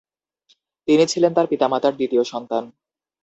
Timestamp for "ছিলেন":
1.07-1.31